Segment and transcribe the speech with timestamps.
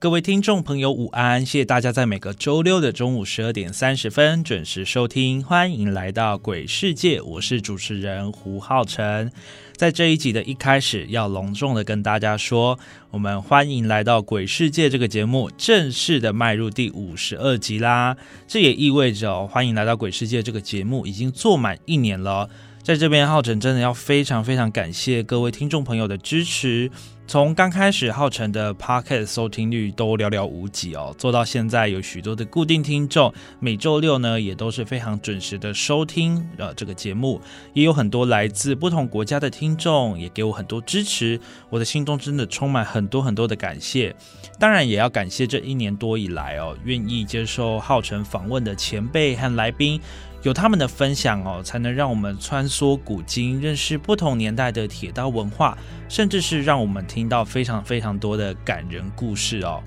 [0.00, 1.44] 各位听众朋友，午安！
[1.44, 9.30] 谢谢大家在每个周六的中午十二点三十分准时收听，欢迎来到鬼世界，我是主持人胡浩辰。
[9.76, 12.78] 在这一集的一开始，要隆重的跟大家说，
[13.10, 18.16] 我们欢迎来到《鬼世界》这个节目正式的迈入第五十二集啦！
[18.48, 22.48] 这也意味着，欢迎来到《鬼世界》这个节目已经做满一年了。
[22.82, 26.90] 在这边，浩辰真的要非常非常感谢各位听众朋友的支持。
[27.26, 37.40] 从刚开始，浩辰的 Podcast 收听率都寥寥无几哦，做到现在有许多的固定听众，每周六呢也都是非常准时的收听呃这个节目，
[37.74, 44.16] 也有很多来自不同国家的听众，也给我很多支持，我的心中真的充满很多很多的感谢。
[44.58, 50.00] 当然，也要感谢这一年多以来哦，愿意接受浩辰访问的前辈和来宾。
[50.42, 55.76] 有他们的分享哦，才能让我们穿梭古今，认识不同年代的铁道文化，
[56.08, 59.82] 甚至是让我们听到非常非常多的感人故事哦。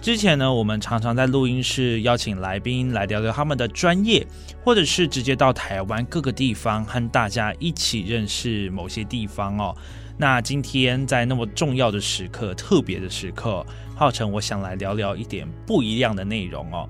[0.00, 4.26] 之前呢，我们常常在录音室邀请来宾来聊聊他们的专业，
[4.64, 9.76] 或者是直接到台湾各个地方和大家一起认识某些地方哦。
[10.16, 16.88] 那今天在那么重要的时刻、特别的时刻，浩辰，我想来聊聊一点不一样的内容哦。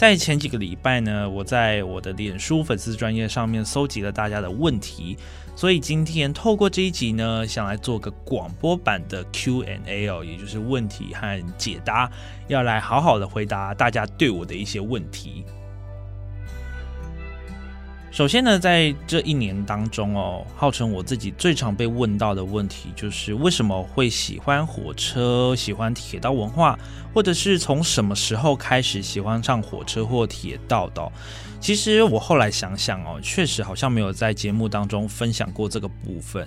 [0.00, 5.14] 在前几个礼拜呢，我在我的脸书粉丝专业上面搜集了大家的问题，
[5.54, 12.10] 所以今天透过这一集呢，想来做个广播版的 Q&A 哦，也就是问题和解答，
[12.48, 15.44] 要来好好的回答大家对我的一些问题。
[18.10, 26.76] 首先呢，在这一年当中哦，号称我自己最常被问到的问题就是为什么会喜欢火车、喜欢铁道文化，
[27.14, 31.10] 或者是从什么时候开始喜欢上火车或铁道的？
[31.60, 36.46] 其实我后来想想哦，确实好像没有在节目当中分享过这个部分。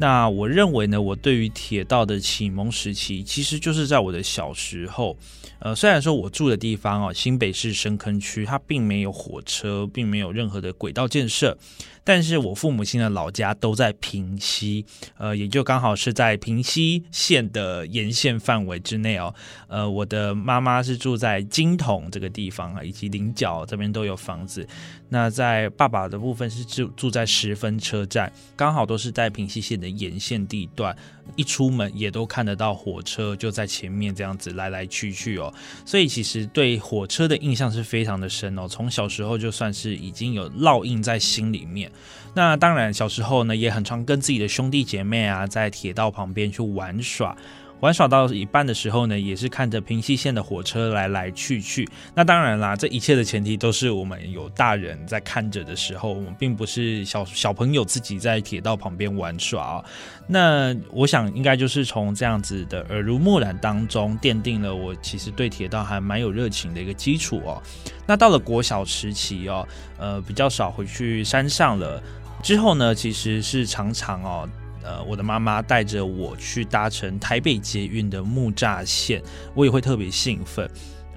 [0.00, 5.14] 那我认为呢，我对于铁道的启蒙时期，其实就是在我的小时候。
[5.58, 11.54] 呃，虽然说我住的地方哦，新北市深坑区，它并没有火车，并没有任何的轨道建设。
[12.02, 14.86] 但是我父母亲的老家都在平西，
[15.18, 19.34] 呃，也就刚好是在平西县的沿线范围之内哦。
[19.68, 24.66] 呃，我的妈妈是住在金筒这个地方啊，以及菱角这边都有房子。
[25.12, 30.96] 那在爸爸的部分是住住在十分车站，刚好都是在平西县的沿线地段，
[31.34, 35.52] 一出门也都看得到火车就在前面这样子来来去去哦。
[35.84, 41.90] 所以其实对火车的印象是非常的深哦，从小时候就算是已经有烙印在心里面。
[42.32, 47.36] 那当然，小时候呢也很常跟自己的兄弟姐妹啊，在铁道旁边去玩耍。
[47.80, 51.88] 玩耍到一半的时候呢，也是看着平西线的火车来来去去。
[52.14, 59.84] 那当然啦，这一切的前提都是我们有大人在看着的时候，我们并不是小小朋友自己在铁道旁边玩耍啊。
[60.26, 67.62] 那我想应该就是从这样子的耳濡目染当中，奠定了我其实对铁道还蛮有热情的一个基础哦。
[68.06, 69.66] 那到了国小时期哦，
[69.98, 72.02] 呃，比较少回去山上了。
[72.42, 74.48] 之后呢，其实是常常哦。
[74.82, 79.22] 呃，我的妈妈带着我去搭乘台北捷运的木栅线，
[79.54, 80.68] 我也会特别兴奋。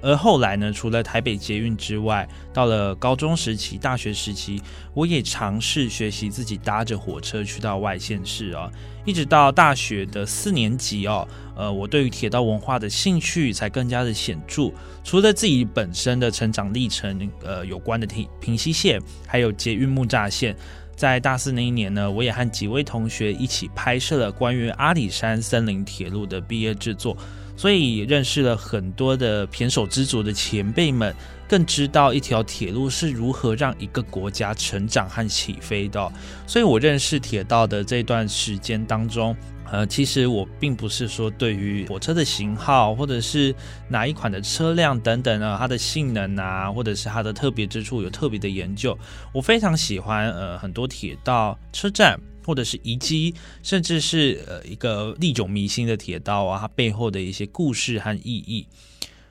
[0.02, 4.60] 而后来呢，除了台北捷运之外，到了高中时期、大学时期，
[4.92, 8.70] 我也尝试学习自己搭着火车去到外县市啊。
[9.06, 11.26] 一直到大学的四年级哦，
[11.56, 14.70] 呃，我对于铁道文化的兴趣才更加的显著。
[15.02, 20.54] 除了自己本身的成长历程，呃，有关的平平西线，还有捷运木栅线。
[20.96, 27.16] 在大四那一年呢，我也和几位同学一起拍摄了关于阿里山森林铁路的毕业制作，
[27.56, 31.14] 所以认识了很多的胼手之足的前辈们，
[31.48, 36.12] 更知道一条铁路是如何让一个国家成长和起飞的。
[36.46, 39.36] 所以我认识铁道的这段时间当中。
[39.72, 43.52] 呃，其实我并不是说对于火车的型号，或者是
[43.88, 48.96] 哪一款的车辆等等啊，它的性能啊，或者是它的特别之处有特别的研究。
[49.32, 58.66] 我非常喜欢呃很多铁道车站，或者是遗迹，甚至是呃一个历久弥新的铁道啊，它背后的一些故事和意义。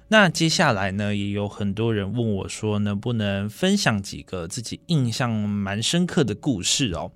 [0.09, 7.11] 那接下来呢，也有很多人问我说，能不能分享几个自己印象蛮深刻的故事哦？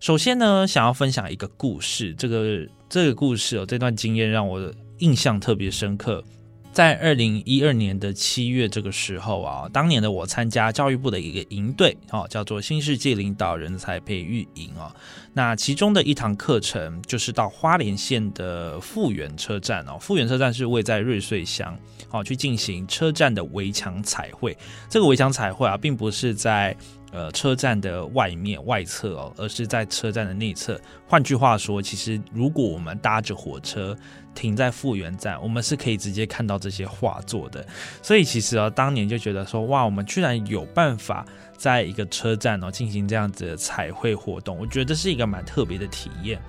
[0.00, 2.14] 首先呢，想要分享一个故事。
[2.14, 6.24] 这个这个故事哦，这段经验让我印象特别深刻。
[6.72, 14.90] 在二零一二年的七月这个时候啊，当年的我参加教育部的一个营队，哦，叫做新世界领导人才培育营哦。
[15.34, 21.78] 那其中的一堂课程就是到花莲县的富源车站哦，富源车站是位在瑞穗乡，
[22.10, 24.56] 哦，去进行车站的围墙彩绘。
[24.88, 26.74] 这个围墙彩绘啊，并不是在。
[27.12, 30.80] 呃，车站的外面外侧哦，而是在车站的内侧。
[31.06, 33.94] 换句话说，其实如果我们搭着火车
[34.34, 37.64] 停在复原站，我们是可以直接看到这些画作的。
[38.02, 41.24] 所以其实啊，当年就觉得说，哇，我们居然有办法
[41.56, 46.40] 在一个车站哦进行这样子的彩绘活动，我觉得是一个蛮特别的体验。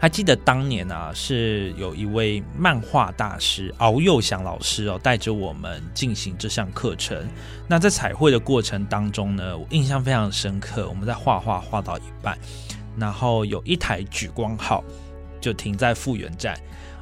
[0.00, 7.26] 还记得当年啊，是有一位漫画大师敖幼祥老师哦，带着我们进行这项课程。
[7.66, 10.88] 那在彩绘的过程当中呢，我印象非常深刻。
[10.88, 12.38] 我们在画画画到一半，
[12.96, 14.84] 然后有一台举光号
[15.40, 16.56] 就停在复原站。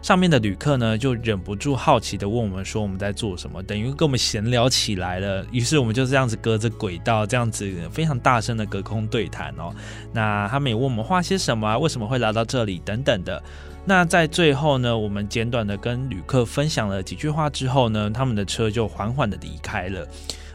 [0.06, 5.44] 上面的旅客呢，就忍不住好奇的问我们说：“我们在做什么？”等于跟我们闲聊起来了。
[5.50, 9.74] 于是我们就这样子隔着轨道，这样子非常大声的隔空对谈哦。
[10.12, 13.42] 那他们也问我们画些什么，为什么会来到这里等等的。
[13.84, 20.06] 那在最后呢，我们简短的跟旅客分享了几句话之后呢，他们的车就缓缓的离开了。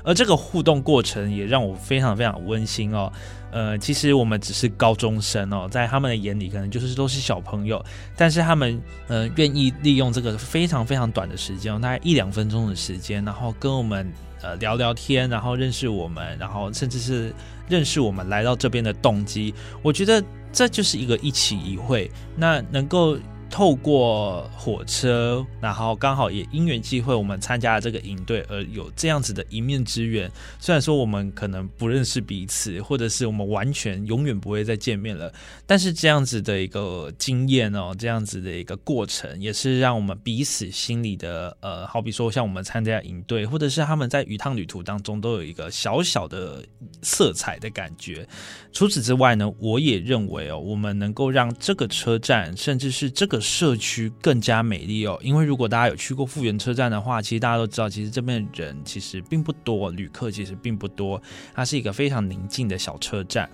[0.03, 3.11] 而这个互动过程也让我非常非常温馨哦。
[3.51, 7.83] 呃，其实我们只是高中生哦，在他们的眼里可能就是都是小朋友，
[8.15, 14.09] 但是他们呃愿意利用这个非常非常短的时间，大概一两分钟的时间，然后跟我们
[14.41, 17.33] 呃聊聊天，然后认识我们，然后甚至是
[17.67, 19.53] 认识我们来到这边的动机。
[19.81, 23.17] 我觉得这就是一个一起一会，那能够。
[23.51, 30.31] 透过火车，然后刚好也因缘际会，我们参加了这个营队，而有这样子的一面之缘。
[30.57, 35.31] 虽然说我们可能不认识彼此，或者是我们完全永远不会再见面了，
[35.67, 46.63] 但是这样子的一个经验哦，这样子的一个过程，也是让我们彼此心里的呃，好比说像我们参加营队，或者是他们在一趟旅途当中，都有一个小小的
[47.01, 48.25] 色彩的感觉。
[48.71, 55.19] 除此之外呢，我也认为哦，我们能够让这个车站，甚至是这个社区更加美丽哦。
[55.21, 61.21] 因为如果大家有去过富源车站的话，其实大家都知道，其实这边人其实并不多，旅客其实并不多，
[61.53, 63.49] 它是一个非常宁静的小车站。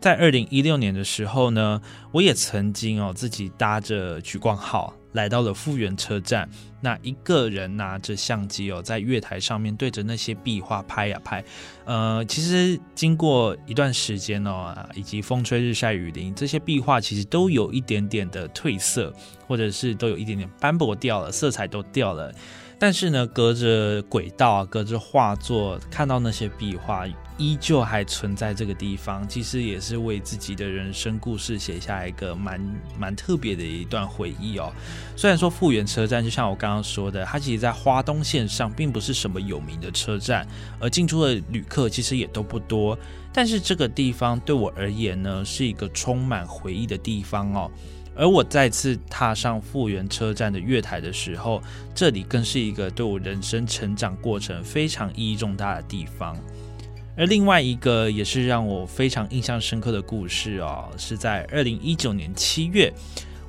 [0.00, 4.94] 在二零一六年的时候呢，我也曾经哦自己搭着莒光号。
[5.12, 6.48] 来到了富源车站，
[6.84, 11.42] 那一个人拿着相机哦，在月台上面对着那些壁画拍呀拍。
[11.84, 19.14] 呃，其实经过一段时间哦，以及风吹日晒雨淋，这些壁画其实都有一点点的褪色，
[19.46, 22.34] 或者是都有一点点斑驳掉了，色彩都掉了。
[22.80, 27.06] 但是呢，隔着轨道啊，隔着画作，看到那些壁画。
[27.38, 32.60] 依旧还存在这个地方，其实也是为自己的人生故事写下一个蛮
[32.98, 34.72] 蛮特别的一段回忆哦。
[35.16, 40.46] 虽然说复原车站就像我刚刚说的，它其实在花东线上并不是什么有名的车站，
[40.78, 42.98] 而进出的旅客其实也都不多。
[43.32, 47.70] 但是这个地方对我而言呢，是一个充满回忆的地方哦。
[48.14, 51.62] 而我再次踏上复原车站的月台的时候，
[51.94, 56.36] 这里更是一个对我人生成长过程非常意义重大的地方。
[57.16, 62.92] 而另外一个也是让我非常印象深刻的故事哦，是在二零一九年七月，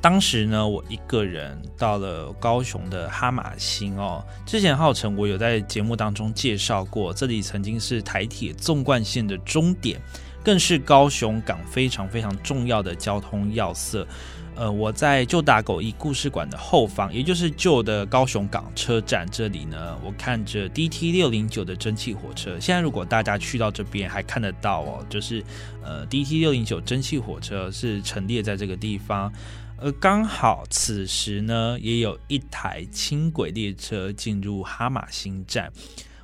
[0.01, 4.21] 当时呢，我一个人到了高雄的哈马星哦。
[4.45, 9.97] 之前号称我有在节目当中介绍过，这里曾经是台铁纵贯线的终点，
[10.43, 14.05] 更是高雄港非常非常重要的交通要塞。
[14.55, 22.59] 呃，我在旧打狗一故事馆的后方，也就是旧的高雄港车站这里呢，我看着 DT 六零九的蒸汽火车。
[22.59, 25.43] 现在如果大家去到这边，还看得到哦，就是
[25.83, 29.31] 呃 DT 六零九蒸汽火车是陈列在这个地方。
[29.77, 35.71] 而刚好此时呢，也有一台轻轨列车进入哈马星站。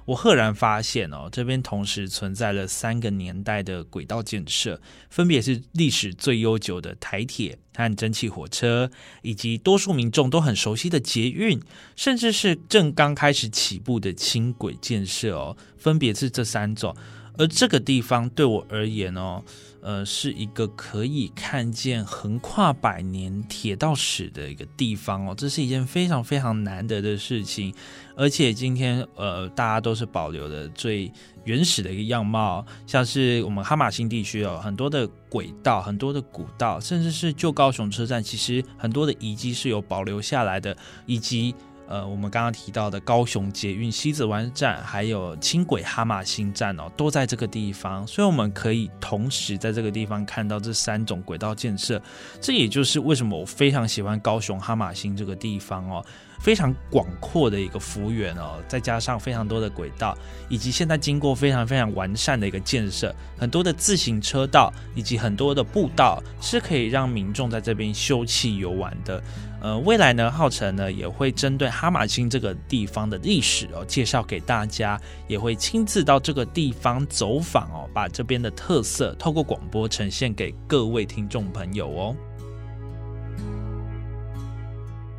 [0.10, 8.90] 我赫然发现哦，这边同时存在了三个年代的轨道建设，分别是历史最悠久的台铁和蒸汽火车，
[9.22, 11.62] 以及多数民众都很熟悉的捷运，
[11.96, 16.96] 甚至是正刚开始起步的轻轨建设哦，分别是这三种。
[17.38, 19.44] 而这个地方对我而言哦。
[19.82, 27.74] 呃，是一个可以看见横跨百年铁道史的一个地方哦，这是一件非常非常难得的事情。
[28.16, 31.12] 而且今天呃，大家都是保留的最
[31.46, 41.56] 原始的一个样貌，像是我们哈马星地区哦，很多的轨道、很多的古道，甚至是旧高雄车站，其实很多的遗迹是有保留下来的，以及。
[41.90, 52.00] 呃，我们刚刚提到的高雄捷运西子湾站，还有轻轨哈马星站哦，都在这个地方，所以我们可以同时在这个地方看到这三种轨道建设。
[52.40, 56.06] 这也就是为什么我非常喜欢高雄哈马星这个地方哦。
[56.40, 60.18] 非常广阔的一个幅员哦，再加上非常多的轨道，
[60.48, 69.22] 以及现在经过非常非常完善的一个建设，很多的自行车道以及很多的步道是可以让民众在这边休憩游玩的。
[69.62, 82.16] 呃，未来呢，浩辰呢也会针对哈马星这个地方的历史哦介绍给大家，也会亲自到这个地方走访哦，把这边的特色透过广播呈现给各位听众朋友哦。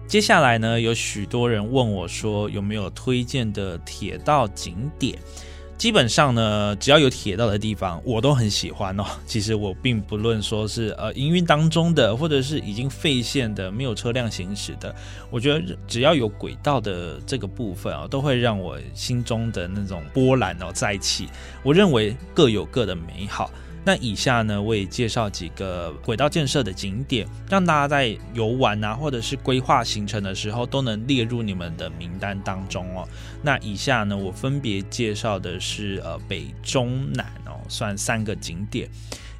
[0.06, 5.18] 接下来呢，有许多人问我说有没有推荐的铁道景点？
[5.80, 9.04] 基本上呢，只要有铁道的地方，我都很喜欢哦。
[9.24, 14.94] 其实我并不论说是呃营运当中的，或者是已经废线的、没有车辆行驶的，
[15.30, 21.30] 我觉得只要有轨道的这个部分啊，都会让我心中的那种波澜哦再起。
[21.62, 23.50] 我认为各有各的美好。
[23.90, 33.04] 那以下呢，我也介绍几个轨道建设的景点，让大家在游玩啊，或者是规划行程的时候，都能列入你们的名单当中哦。
[33.42, 38.88] 那以下呢，我分别介绍的是呃北中南哦，算三个景点。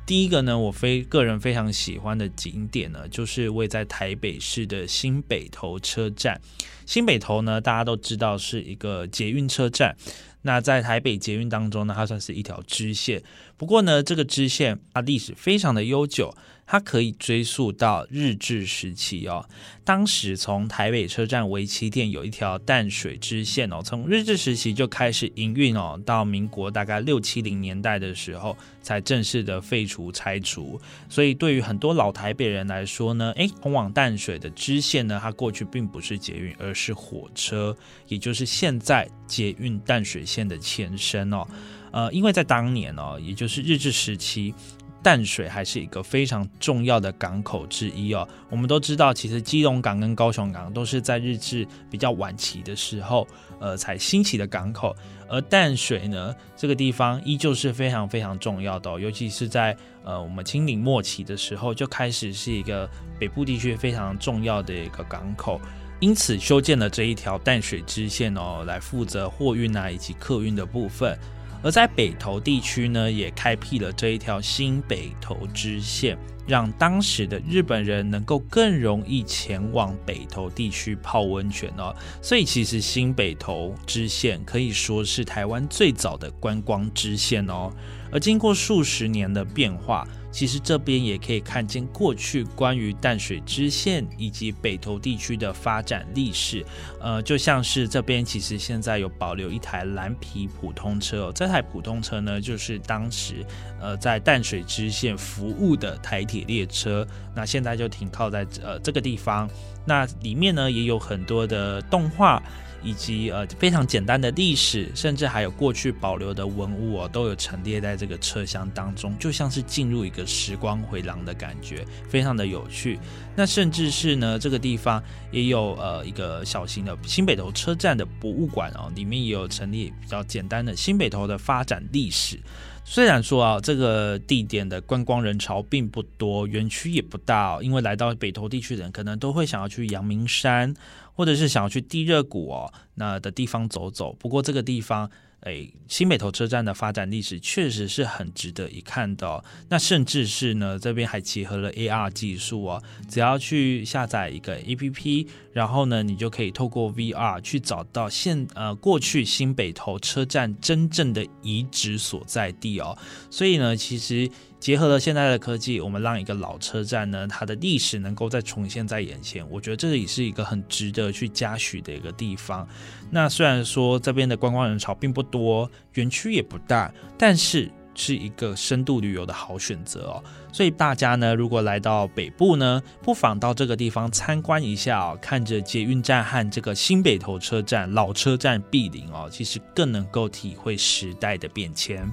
[0.04, 6.40] 第一个呢，我非个人非常喜欢的景点呢，就是位在台北市的新北投车站。
[6.86, 9.94] 新北投呢，大家都知道是一个捷运车站。
[10.42, 13.22] 那在台北捷运当中呢，它算是一条支线。
[13.56, 16.34] 不过呢，这个支线它历史非常的悠久。
[16.70, 19.44] 它可以追溯到日治时期哦，
[19.82, 30.80] 当时从台北车站为起点有一条淡水支线哦，从日治时期就开始营运哦，到民国大概六七零年代的时候才正式的废除拆除。
[31.08, 41.44] 所以对于很多老台北人来说呢，诶，通往淡水的支线呢，它过去并不是捷运，而是火车，也就是现在捷运淡水线的前身哦。
[41.90, 44.54] 呃，因为在当年哦，也就是日治时期。
[45.02, 48.28] 淡水还是一个非常重要的港口之一哦。
[48.48, 53.26] 我们都知道，其实基隆港跟高雄港都是在日治比较晚期的时候，
[53.58, 54.94] 呃，才兴起的港口。
[55.28, 62.88] 而淡水呢，这个地方依旧是非常非常重要的哦，尤其是在呃我们清领末期的时候，就开始是一个
[63.18, 65.60] 北部地区非常重要的一个港口。
[66.00, 71.16] 因此，修建了这一条淡水支线哦，来负责货运啊以及客运的部分。
[71.62, 81.94] 而在北投地区呢，也开辟了这一条新北投支线，让当时的日本人能够更容易前往北投地区泡温泉哦。
[82.22, 87.70] 所以，其实新北投支线可以说是台湾最早的观光支线哦。
[88.10, 90.06] 而经过数十年的变化。
[90.30, 96.64] 其实这边也可以看见过去关于淡水支线以及北投地区的发展历史，
[97.00, 103.44] 呃，就像是这边其实现在有保留一台蓝皮普通车，这台普通车呢就是当时
[103.80, 109.50] 呃在淡水支线服务的台铁列车，那现在就停靠在呃这个地方，
[109.84, 112.42] 那里面呢也有很多的动画。
[112.82, 122.98] 以及呃非常简单的历史，甚至还有过去保留的文物哦，都有陈列在这个车厢当中，就像是进入一个时光回廊的感觉，非常的有趣。
[123.36, 132.38] 那甚至是呢，这个地方也有呃一个小型的新北投车站的博物馆哦，里面也有陈列比较简单的新北投的发展历史。
[132.82, 140.74] 虽然说啊，这个地点的观光人潮并不多，园区也不大，因为来到北投地区的人可能都会想要去阳明山。
[141.20, 144.14] 或者是想要去地热谷哦，那的地方走走。
[144.14, 145.10] 不过这个地方。
[145.40, 149.42] 哎，新北投车站的发展历史确实是很值得一看的。
[149.70, 162.98] 那甚至是呢，这边还结合了 AR 技术哦，只要去下载一个 APP，然后呢，你就可以透过 VR 去找到现呃过去新北投车站真正的遗址所在地哦。
[163.30, 172.68] 所以呢，其实结合了现在的科技，我们让一个老车站呢，它的历史能够再重现在眼前，我觉得这里是一个很值得去嘉许的一个地方。
[173.10, 180.22] 那虽然说这边的观光人潮并不多，园区也不大，但是是一个深度旅游的好选择哦。
[180.52, 192.06] 所以大家呢，如果来到北部呢，不妨到这个地方参观一下哦，看着捷运站和这个新北投车站老车站毗邻哦，其实更能够体会时代的变迁。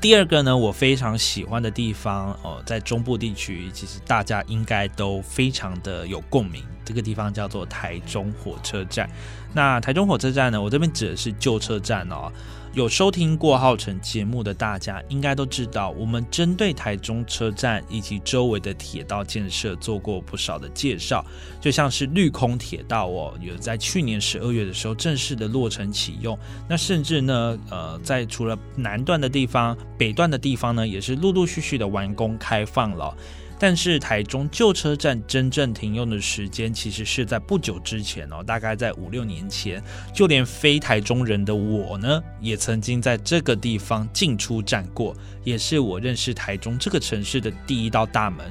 [0.00, 6.64] 第二个呢，我非常喜欢的地方哦，在中部地区，其实大家应该都非常的有共鸣。
[6.86, 9.08] 这个地方叫做台中火车站。
[9.52, 12.32] 那台中火车站呢，我这边指的是旧车站哦。
[12.72, 21.24] 有收听过浩辰节目的大家，应该都知道，我们针对台中车站以及周围的铁道建设做过不少的介绍。
[21.60, 26.38] 就像是绿空铁道哦，有在去年十二月的时候正式的落成启用。
[26.68, 33.12] 那甚至呢，呃，在除了南段的地方，北段的地方呢，也是陆陆续续的完工开放了。
[33.60, 39.82] 但是台中旧车站真正停用的时间，其实是在不久之前哦，大概在五六年前。
[40.14, 45.14] 就连非台中人的我呢，也曾经在这个地方进出站过，
[45.44, 48.50] 也是我认识台中这个城市的第一道大门。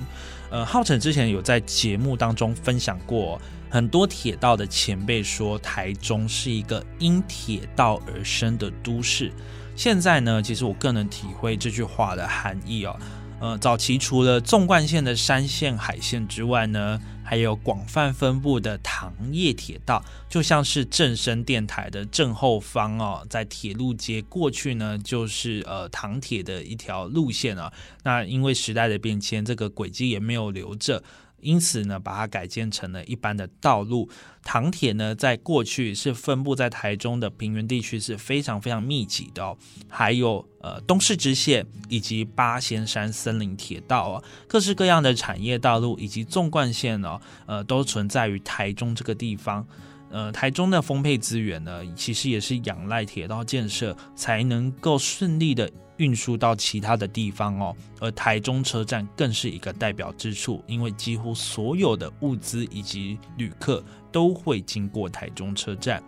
[0.52, 9.32] 呃，浩辰之前有在节目当中分享过，很多铁道的前辈说，台中是一个因铁道而生的都市。
[9.76, 12.96] 现在呢，其实我更能体会这句话的含义哦。
[13.40, 27.72] 呃，早期除了纵贯线的山线、海线之外呢，还有广泛分布的糖业铁道，就像是正声电台的正后方哦，在铁路街过去呢，就是呃糖铁的一条路线啊。
[28.04, 31.02] 那因为时代的变迁，这个轨迹也没有留着。
[31.42, 34.10] 因此呢，把它改建成了一般的道路。
[34.44, 39.58] 糖铁呢，在过去是分布在台中的平原地区是非常非常密集的哦。
[39.88, 49.66] 还有呃东势支线以及八仙山森林铁道啊，各式各样的产业道路以及纵贯线哦，呃，都存在于台中这个地方。
[50.12, 55.70] 呃，台中的丰沛资源呢，其实也是仰赖铁道建设才能够顺利的
[56.00, 57.76] 运输到其他的地方哦。
[58.00, 66.04] 而台中车站更是一个代表之处，因为几乎所有的物资以及旅客都会经过台中车站。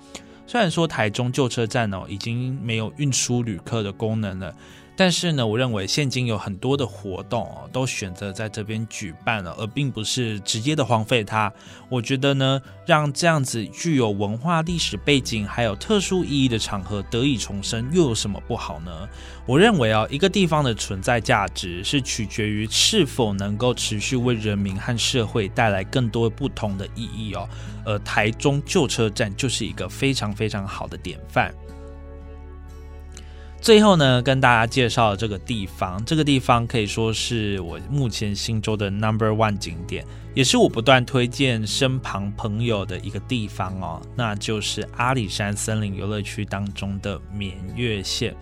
[0.47, 4.53] 虽然说台中旧车站哦，已经没有运输旅客的功能了。
[5.01, 11.51] 但是呢，我认为现今有很多的活动哦，都选择在这边举办了，而并不是直接的荒废它。
[11.89, 19.09] 我觉得呢，让这样子具有文化历史背景还有特殊意义的场合得以重生，又有什么不好呢？
[19.47, 27.49] 我认为啊，一个地方的存在价值是取决于是否能够持续为人民和社会带来更多不同的意义哦。
[27.83, 31.51] 而台中旧车站就是一个非常非常好的典范。
[33.61, 40.03] 最后呢，跟大家介绍这个地方，这个地方可以说是我目前心中的 number one 景点，
[40.33, 48.35] 也是我不断推荐身旁朋友的一个地方哦，那就是阿里山森林游乐区当中的绵月线。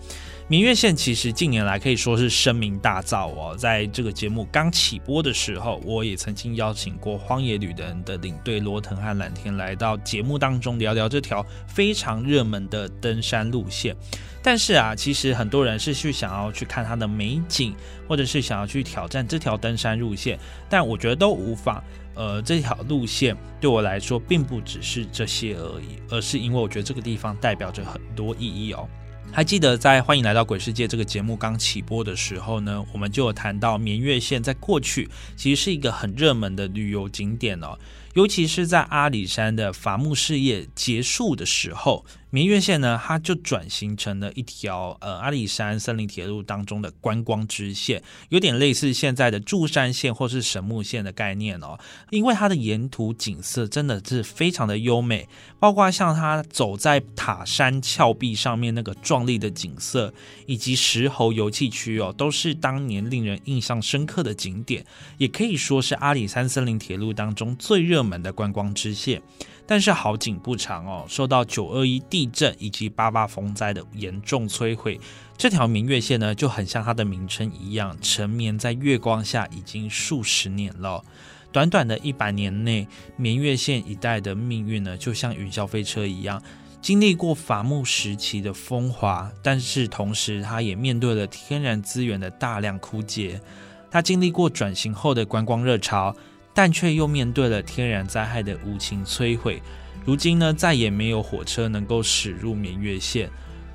[0.50, 13.94] 明月线其实近年来可以说是声名大噪哦，在这个节目刚起播的时候，我也曾经邀请过荒野旅人的领队罗腾和蓝天来到节目当中聊聊这条非常热门的登山路线。
[14.42, 17.72] 但是啊，其实很多人是去想要去看它的美景，
[18.08, 20.36] 或者是想要去挑战这条登山路线，
[20.68, 21.80] 但我觉得都无妨。
[22.16, 28.88] 呃，这条路线对我来说并不只是这些而已，而是因为我觉得这个地方代表着很多意义哦。
[29.32, 37.78] 还记得在《欢迎来到鬼世界》这个节目刚起播的时候呢，我们就有谈到绵月线在过去其实是一个很热门的旅游景点哦，
[38.14, 42.04] 尤其是在阿里山的伐木事业结束的时候。
[42.32, 51.76] 明月线呢，它就转型成了一条呃阿里山森林铁路当中的观光支线，有点类似现在的柱山线或是神木线的概念哦。
[52.10, 60.14] 因为它的沿途景色真的是非常的优美，包括像它走在塔山峭壁上面那个壮丽的景色，
[60.46, 64.86] 以及石猴油气区哦，都是当年令人印象深刻的景点，
[65.18, 69.20] 也可以说是阿里山森林铁路当中最热门的观光支线。
[69.70, 75.00] 但是好景不长哦，受到九二一地震以及八八风灾的严重摧毁，
[75.38, 81.04] 这条明月线呢就很像它的名称一样，沉眠在月光下已经数十年了。
[81.52, 86.42] 短短的一百年内，明月线一带的命运呢，就像云霄飞车一样，
[86.82, 93.40] 经历过伐木时期的风华，但是同时它也面对了天然资源的大量枯竭。
[93.88, 96.16] 它经历过转型后的观光热潮。
[96.62, 99.62] 但却又面对了天然灾害的无情摧毁。
[100.04, 103.30] 如今呢，再也没有火车能够驶入明月线。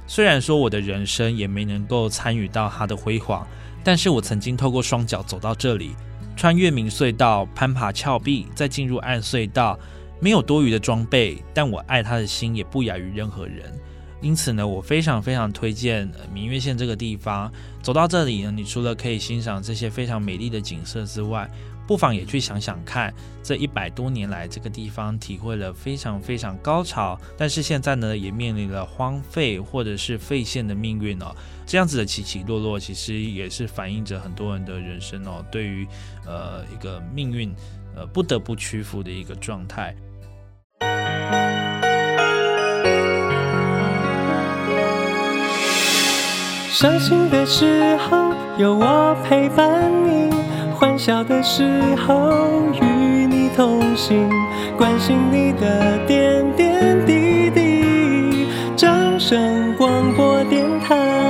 [0.05, 3.43] 虽然说我的人生也没能够参与到它的辉煌，
[3.83, 5.95] 但是我曾经透过双脚走到这里，
[6.35, 9.79] 穿越明隧道，攀爬峭壁，再进入暗隧道，
[10.19, 13.63] 没有多余的装备，但我爱它的心也不亚于任何人。
[14.21, 17.51] 因此呢，我非常非常推荐明月线这个地方。
[17.81, 21.49] 走到这里呢，你除了可以欣赏这些非常美丽的景色之外，
[21.87, 31.35] 不妨也去想想看，这一百多年来，这个地方体会了非常非常高潮，但是现在呢，也面临了荒废或者是废线的命运哦。
[31.65, 35.87] 这样子的起起落落，其实也是反映着很多人的人生哦，对于
[36.25, 37.53] 呃一个命运
[37.95, 39.95] 呃不得不屈服的一个状态。
[46.71, 50.29] 伤心的时候有我陪伴你，
[50.75, 51.63] 欢笑的时
[52.05, 54.29] 候与你同行，
[54.77, 58.47] 关心你的点点滴滴。
[58.75, 61.24] 掌声广播电台。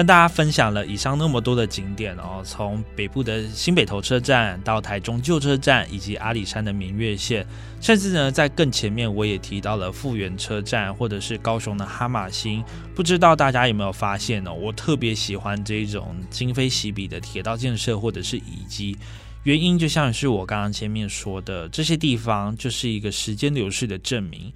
[0.00, 7.46] 跟大家分享了以上那么多的景点哦，从北部的新北头车站到台中旧车站，以及阿里山的明月线，
[7.82, 12.64] 甚至呢在更前面我也提到了复原车站，或者是高雄的哈马星。
[12.94, 14.50] 不知道大家有没有发现呢？
[14.50, 18.96] 我特别喜欢这种今非昔比的铁道建设或者是遗迹，
[19.42, 24.50] 原因就像是我刚刚前面说的，这些地方就是一个时间流逝的证明。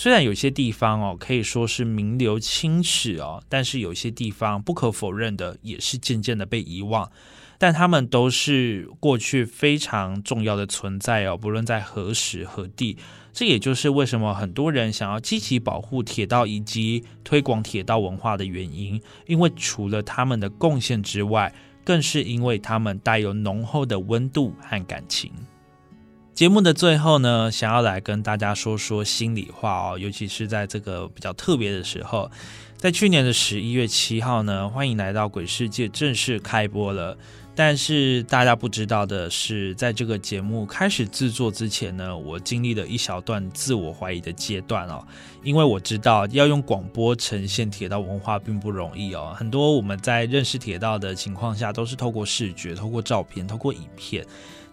[0.00, 7.10] 虽然有些地方哦可以说是名留青史哦，但是有些地方不可否认的也是渐渐的被遗忘。
[7.58, 12.96] 但他们都是过去非常重要的存在哦，不论在何时何地。
[13.32, 19.02] 这也就是为什么很多人想要积极保护铁道以及推广铁道文化的原因。
[19.26, 25.32] 因为除了他们的贡献之外，更是因为他们带有浓厚的温度和感情。
[26.38, 32.30] 节目的最后呢，想要来跟大家说说心里话哦，尤其是在这个比较特别的时候，
[32.76, 37.18] 在去年的十一月七号呢，欢迎来到鬼世界正式开播了。
[37.56, 45.04] 但是大家不知道的是，在这个节目开始制作之前呢，我经历了一小段自我怀疑的阶段哦，
[45.42, 54.24] 因为我知道要用广播呈现铁道文化并不容易哦，很多我们在认识铁道的情况下，都是透过视觉、透过照片、透过影片。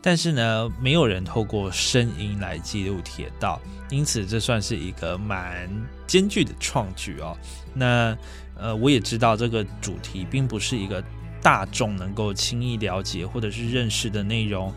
[0.06, 5.68] 但是呢，没有人透过声音来记录铁道，因此这算是一个蛮
[6.06, 7.36] 艰巨的创举哦。
[7.74, 8.16] 那
[8.56, 11.04] 呃，我也知道这个主题并不是一个
[11.42, 14.72] 大众能够轻易了解或者是认识的内容，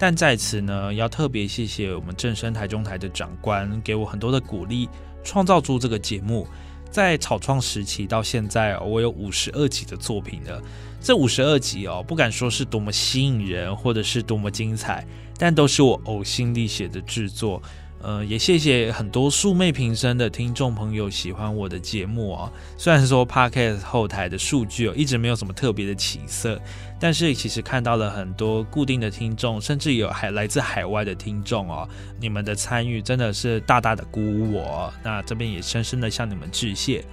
[0.00, 4.88] 但在此呢，要特别谢谢我们正声台中台的长官，给我很多的鼓励，
[5.22, 6.44] 创造出这个节目。
[6.92, 10.62] 在草创时期到现在，我有五十二集的作品了。
[11.00, 15.04] 这五十二集哦，不敢说是多么吸引人，或者是多么精彩，
[15.38, 17.60] 但都是我呕心沥血的制作。
[18.02, 22.52] 呃，也谢谢很多素昧平生的听众朋友喜欢我的节目哦。
[22.76, 26.60] 虽然说 Podcast 后台的数据哦一直没有什么特别的起色，
[26.98, 31.88] 但是其实看到了很多固定的听众，甚至有海来自海外的听众哦。
[32.18, 37.04] 你们的参与真的是大大的鼓舞我，那这边也深深的向你们致谢。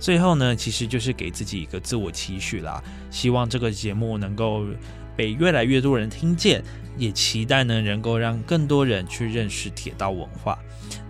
[0.00, 4.64] 最后呢，其实就是给自己一个自我期许啦，希望这个节目能够
[5.16, 6.62] 被越来越多人听见。
[6.98, 10.58] 也期待呢，能够让更多人去认识铁道文化。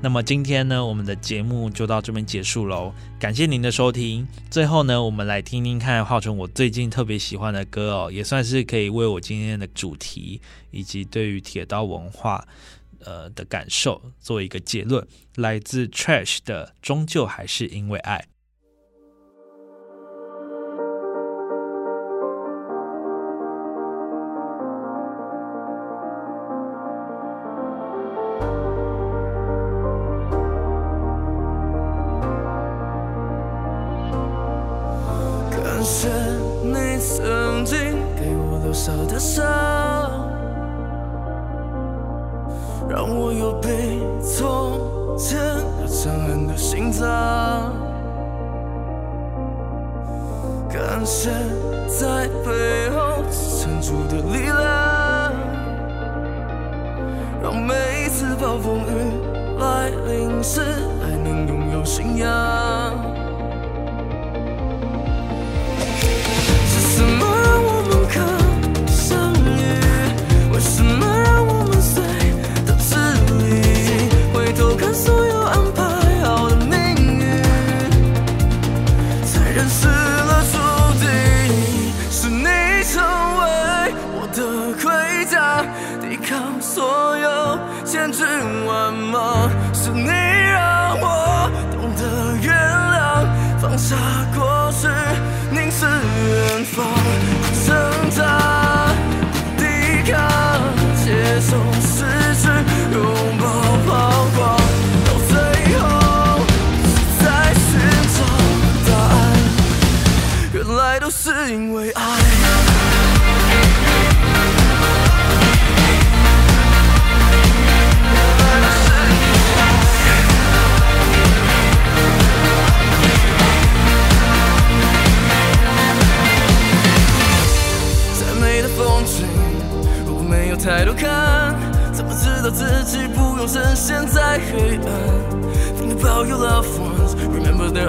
[0.00, 2.94] 那么今天呢，我们的节目就到这边结束喽。
[3.18, 4.24] 感谢您的收听。
[4.48, 12.46] 最后呢，我们来听听看，号称我最近特别喜欢的歌哦，也算是可以为我今天的主题以及对于铁道文化
[13.04, 15.04] 呃的感受做一个结论。
[15.34, 18.18] 来自 Trash 的《终究还是因为爱》。
[38.72, 39.44] 多少的伤
[42.88, 44.80] 让我有被从
[45.18, 45.38] 前
[45.78, 47.74] 那张恨的心脏
[50.70, 51.28] 感谢
[51.86, 55.34] 在背后支撑住的力量
[57.42, 60.62] 让每一次暴风雨来临时
[61.02, 63.01] 还能拥有信仰。
[96.64, 97.01] For.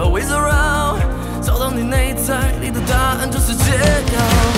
[0.03, 0.99] always around，
[1.41, 4.52] 找到你内在里的答案就是解药。